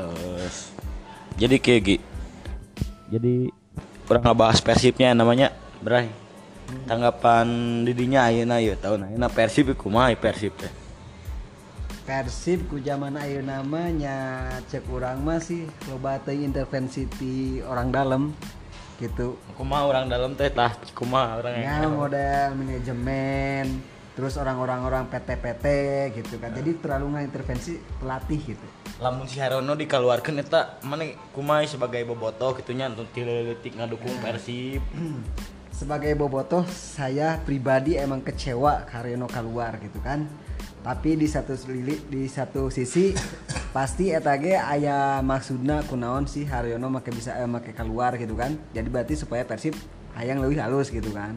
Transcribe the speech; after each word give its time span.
Terus 0.00 0.72
jadi 1.36 1.56
kayak 1.60 1.80
Gi. 1.84 1.96
Jadi 3.10 3.34
kurang 4.08 4.22
ngebahas 4.24 4.58
persibnya 4.64 5.12
namanya 5.12 5.52
Bray. 5.84 6.08
Tanggapan 6.86 7.46
didinya 7.82 8.30
ayeuna 8.30 8.62
ieu 8.62 8.78
tahun 8.78 9.10
ayeuna 9.10 9.26
persib 9.26 9.74
kumaha 9.74 10.14
persib 10.14 10.54
teh. 10.54 10.70
Persib 12.06 12.70
ku 12.70 12.78
zaman 12.78 13.18
ayeuna 13.18 13.62
namanya 13.62 14.46
cek 14.70 14.86
urang 14.90 15.22
mah 15.26 15.42
sih 15.42 15.66
loba 15.90 16.22
teuing 16.22 16.46
intervensi 16.50 17.10
ti 17.10 17.58
orang 17.66 17.90
dalam 17.90 18.22
gitu. 19.02 19.34
Kumaha 19.58 19.82
orang 19.90 20.04
dalam 20.06 20.38
teh 20.38 20.50
tah 20.50 20.74
kumaha 20.94 21.42
orang 21.42 21.52
Ya 21.58 21.82
model 21.90 22.54
manajemen 22.54 23.82
terus 24.14 24.38
orang-orang 24.38 24.80
orang 24.86 25.04
PT-PT 25.10 25.66
gitu 26.22 26.34
kan. 26.38 26.54
Jadi 26.54 26.70
terlalu 26.78 27.18
nggak 27.18 27.24
intervensi 27.34 27.72
pelatih 27.98 28.40
gitu. 28.54 28.66
Lamun 29.00 29.24
si 29.24 29.40
Harono 29.40 29.72
dikeluarkan 29.72 30.44
eta 30.44 30.76
mana 30.84 31.08
kumaha 31.32 31.64
sebagai 31.64 32.04
bobotoh 32.04 32.52
gitunya 32.60 32.84
untuk 32.92 33.08
tileutik 33.16 33.72
ngadukung 33.72 34.12
Persib. 34.20 34.84
Sebagai 35.80 36.12
bobotoh 36.12 36.68
saya 36.68 37.40
pribadi 37.40 37.96
emang 37.96 38.20
kecewa 38.20 38.84
Karyono 38.84 39.24
keluar 39.24 39.80
gitu 39.80 39.96
kan. 40.04 40.28
Tapi 40.84 41.16
di 41.16 41.24
satu 41.24 41.56
lili, 41.72 41.96
di 42.12 42.28
satu 42.28 42.68
sisi 42.68 43.16
pasti 43.76 44.12
eta 44.12 44.36
ge 44.36 44.60
aya 44.60 45.24
maksudna 45.24 45.80
kunaon 45.88 46.28
sih 46.28 46.44
Haryono 46.44 46.92
make 46.92 47.08
bisa 47.08 47.32
eh, 47.40 47.48
make 47.48 47.72
keluar 47.72 48.20
gitu 48.20 48.36
kan. 48.36 48.52
Jadi 48.76 48.88
berarti 48.92 49.16
supaya 49.16 49.48
Persib 49.48 49.72
hayang 50.12 50.44
lebih 50.44 50.60
halus 50.60 50.92
gitu 50.92 51.08
kan. 51.16 51.32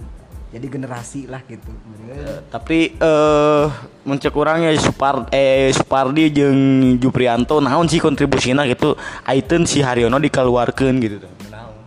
Jadi 0.53 0.69
generasi 0.69 1.25
lah 1.25 1.41
gitu. 1.49 1.73
Eh, 2.13 2.45
tapi 2.53 2.93
eh 2.93 3.65
muncul 4.05 4.29
kurangnya 4.29 4.69
Supar 4.77 5.25
eh 5.33 5.73
Supardi 5.73 6.29
jeung 6.29 7.01
Juprianto 7.01 7.57
naon 7.57 7.89
sih 7.89 7.97
kontribusina 7.97 8.69
gitu 8.69 8.93
Aiten 9.25 9.65
si 9.65 9.81
Haryono 9.81 10.21
dikeluarkan 10.21 10.93
gitu? 11.01 11.25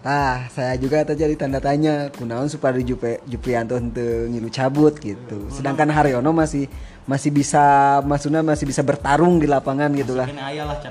Nah, 0.07 0.47
saya 0.55 0.79
juga 0.79 1.03
terjadi 1.03 1.35
tanda 1.35 1.59
tanya, 1.59 2.15
kunaon 2.15 2.47
Supardi 2.47 2.87
Jupe, 2.87 3.19
Juprianto 3.27 3.75
henteu 3.75 4.31
ngilu 4.31 4.47
cabut 4.55 4.95
gitu. 5.03 5.51
Sedangkan 5.51 5.91
Haryono 5.91 6.31
masih 6.31 6.71
masih 7.07 7.31
bisa 7.31 7.63
maksudnya 8.03 8.43
masih 8.43 8.67
bisa 8.67 8.83
bertarung 8.83 9.39
di 9.39 9.47
lapangan 9.47 9.95
gitu 9.95 10.19
lah. 10.19 10.27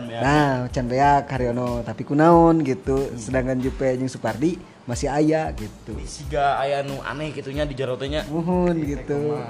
Bea. 0.07 0.19
Nah, 0.23 0.71
Can 0.71 0.87
Beak, 0.87 1.27
Haryono, 1.27 1.83
tapi 1.83 2.07
kunaon 2.07 2.63
gitu. 2.63 3.11
Sedangkan 3.19 3.59
Jupe 3.59 3.83
jeung 3.99 4.07
Supardi 4.07 4.55
masih 4.87 5.11
aya 5.11 5.51
gitu. 5.57 5.91
Siga 6.07 6.55
aya 6.55 6.87
nu 6.87 7.03
aneh 7.03 7.35
gitunya 7.35 7.67
di 7.67 7.75
jero 7.75 7.99
teh 7.99 8.07
nya. 8.07 8.23
Muhun 8.31 8.79
gitu. 8.79 9.43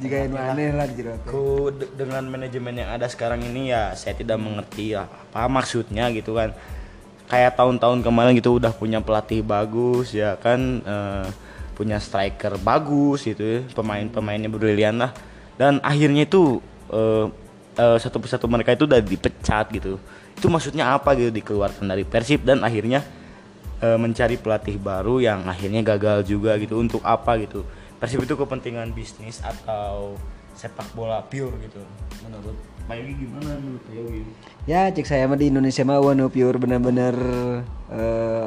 Jika 0.00 0.16
ini 0.24 0.36
aneh 0.40 0.72
lah 0.72 0.88
di 0.88 0.94
jero 0.96 1.20
teh. 1.20 1.28
Ku 1.28 1.68
de- 1.68 1.92
dengan 1.92 2.24
manajemen 2.24 2.72
yang 2.72 2.96
ada 2.96 3.04
sekarang 3.12 3.44
ini 3.44 3.76
ya 3.76 3.92
saya 3.92 4.16
tidak 4.16 4.40
mengerti 4.40 4.96
ya, 4.96 5.04
apa 5.36 5.52
maksudnya 5.52 6.08
gitu 6.16 6.32
kan. 6.32 6.56
Kayak 7.28 7.60
tahun-tahun 7.60 8.06
kemarin 8.06 8.32
gitu 8.38 8.56
udah 8.56 8.72
punya 8.72 9.02
pelatih 9.02 9.42
bagus 9.42 10.14
ya 10.14 10.38
kan 10.38 10.80
eh, 10.80 11.26
punya 11.76 12.00
striker 12.00 12.56
bagus 12.56 13.26
gitu 13.26 13.42
ya, 13.42 13.60
pemain-pemainnya 13.76 14.48
brilian 14.48 14.96
lah. 14.96 15.12
Dan 15.56 15.80
akhirnya 15.80 16.28
itu 16.28 16.60
eh, 16.92 17.26
eh, 17.80 17.98
satu 18.00 18.20
persatu 18.20 18.46
mereka 18.46 18.76
itu 18.76 18.84
udah 18.84 19.00
dipecat 19.00 19.72
gitu. 19.72 19.96
Itu 20.36 20.46
maksudnya 20.52 20.92
apa 20.92 21.16
gitu 21.16 21.32
dikeluarkan 21.32 21.88
dari 21.88 22.04
Persib 22.04 22.44
dan 22.44 22.60
akhirnya 22.60 23.04
eh, 23.80 23.98
mencari 23.98 24.36
pelatih 24.36 24.76
baru 24.76 25.20
yang 25.20 25.48
akhirnya 25.48 25.80
gagal 25.84 26.28
juga 26.28 26.54
gitu. 26.60 26.76
Untuk 26.76 27.00
apa 27.04 27.40
gitu? 27.40 27.64
Persib 27.96 28.22
itu 28.22 28.36
kepentingan 28.36 28.92
bisnis 28.92 29.40
atau 29.40 30.16
sepak 30.56 30.88
bola 30.96 31.20
pure 31.28 31.52
gitu 31.60 31.84
menurut 32.24 32.56
Pak 32.88 32.96
gimana 33.02 33.60
menurut 33.60 33.82
Pak 33.84 33.94
Ya, 34.64 34.90
cek 34.90 35.06
saya 35.06 35.28
mah 35.28 35.38
di 35.38 35.52
Indonesia 35.52 35.84
mah 35.84 36.00
wanu 36.00 36.32
pure 36.32 36.56
bener-bener 36.56 37.14
eh 37.92 38.45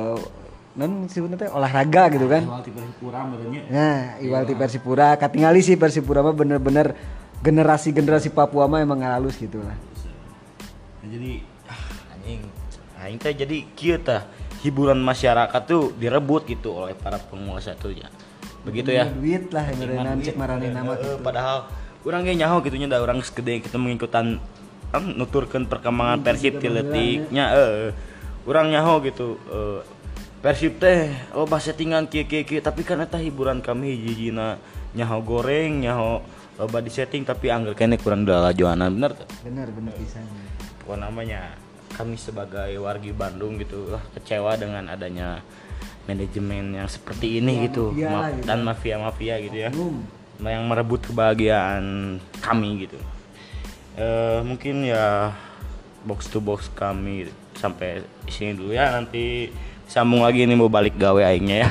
non 0.78 1.10
sebenarnya 1.10 1.50
olahraga 1.50 2.14
gitu 2.14 2.30
kan. 2.30 2.46
soal 2.46 2.62
tipe 2.62 2.82
kurang 3.02 3.34
berarti 3.34 3.58
Nah, 3.74 4.22
Iwal 4.22 4.44
ti 4.46 4.54
Persipura, 4.54 5.18
katingali 5.18 5.66
sih 5.66 5.76
Persipura 5.76 6.22
mah 6.22 6.36
bener-bener 6.38 6.94
generasi-generasi 7.42 8.30
Papua 8.36 8.70
mah 8.70 8.84
emang 8.84 9.02
halus 9.02 9.40
gitu 9.40 9.64
lah. 9.64 9.74
Nah, 11.02 11.08
jadi 11.10 11.42
ah, 11.66 11.82
anjing. 12.16 12.42
Anjing 13.00 13.18
teh 13.18 13.34
jadi 13.34 13.58
kieu 13.74 13.98
tah 13.98 14.28
hiburan 14.62 15.00
masyarakat 15.00 15.62
tuh 15.66 15.96
direbut 15.96 16.44
gitu 16.46 16.76
oleh 16.76 16.94
para 16.94 17.18
penguasa 17.18 17.74
tuh 17.80 17.96
ya. 17.96 18.12
Begitu 18.68 18.92
ya. 18.92 19.08
Duit 19.08 19.50
lah 19.56 19.64
yang 19.72 20.20
cek 20.20 20.36
marane 20.36 20.68
nama 20.70 20.94
Eh, 20.94 21.00
gitu. 21.00 21.24
padahal 21.24 21.58
orang 22.04 22.28
kayak 22.28 22.38
nyaho 22.44 22.56
gitunya 22.62 22.88
da 22.92 23.00
orang 23.00 23.24
segede 23.24 23.64
kita 23.64 23.80
mengikutan 23.80 24.38
kan 24.92 25.04
nuturkan 25.16 25.64
perkembangan 25.70 26.20
Persib 26.26 26.60
ti 26.60 26.68
leutiknya 26.68 27.56
eh 27.56 27.92
orang 28.44 28.74
nyaho 28.74 29.00
gitu 29.06 29.40
eh, 29.48 29.80
Persib 30.40 30.80
teh 30.80 31.12
oh 31.36 31.44
bahasa 31.44 31.76
settingan 31.76 32.08
kieu 32.08 32.24
tapi 32.64 32.88
kan 32.88 33.04
eta 33.04 33.20
hiburan 33.20 33.60
kami 33.60 33.92
hiji-hijina 33.92 34.56
nyaho 34.96 35.20
goreng 35.20 35.84
nyaho 35.84 36.24
loba 36.56 36.80
di 36.80 36.88
setting 36.88 37.28
tapi 37.28 37.52
anggar 37.52 37.76
kene 37.76 38.00
kurang 38.00 38.24
dalajuanan 38.24 38.88
bener 38.96 39.12
tuh 39.20 39.28
Bener 39.44 39.68
bener 39.68 39.92
pisan. 40.00 40.24
apa 40.84 40.96
namanya 40.96 41.54
kami 41.92 42.16
sebagai 42.16 42.72
wargi 42.80 43.12
Bandung 43.12 43.60
gitu 43.60 43.92
lah 43.92 44.00
kecewa 44.16 44.56
dengan 44.56 44.88
adanya 44.88 45.44
manajemen 46.08 46.74
yang 46.74 46.88
seperti 46.90 47.38
ini 47.38 47.70
gitu. 47.70 47.92
mafia 47.94 48.10
Ma- 48.10 48.32
gitu. 48.32 48.46
dan 48.48 48.60
mafia-mafia 48.66 49.36
gitu 49.44 49.58
ya. 49.60 49.70
Yang 50.40 50.64
merebut 50.66 51.02
kebahagiaan 51.06 51.84
kami 52.42 52.88
gitu. 52.88 52.98
Eh 53.94 54.40
mungkin 54.42 54.88
ya 54.88 55.36
box 56.06 56.32
to 56.32 56.40
box 56.40 56.72
kami 56.74 57.28
sampai 57.58 58.06
sini 58.30 58.56
dulu 58.56 58.72
ya. 58.76 58.96
Nanti 58.96 59.50
sambung 59.90 60.22
lagi 60.22 60.46
nih 60.46 60.56
mau 60.56 60.72
balik 60.72 60.96
gawe 60.96 61.22
aingnya 61.26 61.58
ya. 61.66 61.70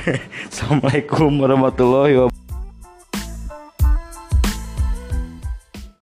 Assalamualaikum 0.52 1.30
warahmatullahi 1.40 2.14
wabarakatuh 2.20 2.43